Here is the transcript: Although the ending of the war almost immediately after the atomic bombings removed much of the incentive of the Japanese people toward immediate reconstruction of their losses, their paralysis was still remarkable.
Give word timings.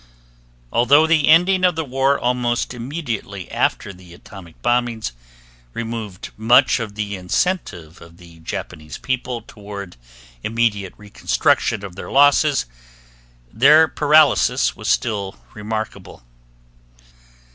Although 0.73 1.05
the 1.05 1.27
ending 1.27 1.63
of 1.63 1.75
the 1.75 1.85
war 1.85 2.17
almost 2.17 2.73
immediately 2.73 3.51
after 3.51 3.93
the 3.93 4.15
atomic 4.15 4.59
bombings 4.63 5.11
removed 5.73 6.31
much 6.37 6.79
of 6.79 6.95
the 6.95 7.15
incentive 7.15 8.01
of 8.01 8.17
the 8.17 8.39
Japanese 8.39 8.97
people 8.97 9.43
toward 9.43 9.97
immediate 10.43 10.95
reconstruction 10.97 11.85
of 11.85 11.95
their 11.95 12.09
losses, 12.09 12.65
their 13.53 13.87
paralysis 13.87 14.75
was 14.75 14.87
still 14.87 15.35
remarkable. 15.53 16.23